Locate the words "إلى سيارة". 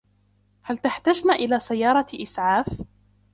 1.31-2.05